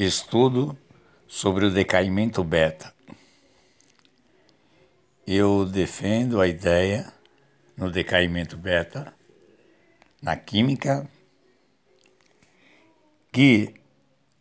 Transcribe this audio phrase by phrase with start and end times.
[0.00, 0.78] Estudo
[1.26, 2.94] sobre o decaimento beta.
[5.26, 7.12] Eu defendo a ideia
[7.76, 9.12] no decaimento beta,
[10.22, 11.04] na química,
[13.32, 13.74] que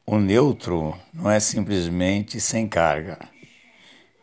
[0.05, 3.17] o neutro não é simplesmente sem carga,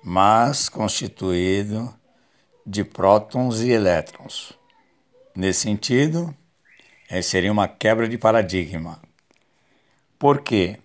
[0.05, 1.93] mas constituído
[2.65, 4.53] de prótons e elétrons.
[5.35, 6.33] Nesse sentido,
[7.25, 9.03] seria uma quebra de paradigma.
[10.17, 10.79] Por quê?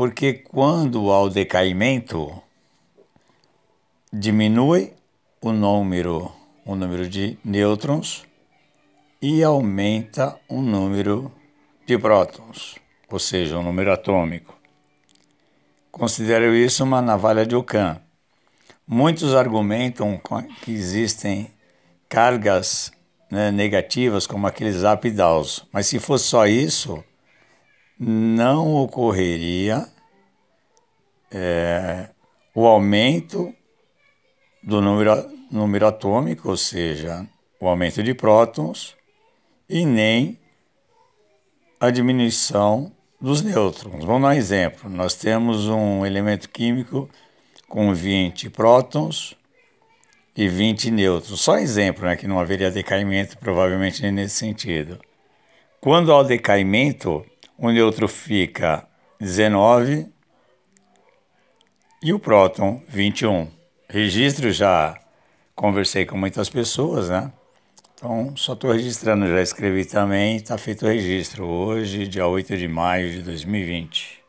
[0.00, 2.32] Porque quando há o decaimento,
[4.10, 4.94] diminui
[5.42, 6.32] o número,
[6.64, 8.24] o número de nêutrons
[9.20, 11.30] e aumenta o número
[11.84, 12.76] de prótons,
[13.10, 14.58] ou seja, o número atômico.
[15.92, 18.00] Considero isso uma navalha de Ockham.
[18.88, 20.18] Muitos argumentam
[20.62, 21.50] que existem
[22.08, 22.90] cargas
[23.30, 27.04] né, negativas como aqueles up downs, mas se fosse só isso,
[28.02, 29.86] não ocorreria
[31.30, 32.08] é,
[32.54, 33.54] o aumento
[34.62, 37.26] do número, número atômico, ou seja,
[37.60, 38.96] o aumento de prótons,
[39.68, 40.40] e nem
[41.78, 44.02] a diminuição dos nêutrons.
[44.04, 44.88] Vamos dar um exemplo.
[44.88, 47.08] Nós temos um elemento químico
[47.68, 49.36] com 20 prótons
[50.34, 51.40] e 20 nêutrons.
[51.40, 54.98] Só exemplo, né, que não haveria decaimento, provavelmente nesse sentido.
[55.80, 57.24] Quando há o decaimento,
[57.60, 58.86] o nêutron fica
[59.20, 60.06] 19
[62.02, 63.48] e o próton 21.
[63.86, 64.98] Registro já
[65.54, 67.30] conversei com muitas pessoas, né?
[67.94, 72.66] Então, só estou registrando, já escrevi também, está feito o registro hoje, dia 8 de
[72.66, 74.19] maio de 2020.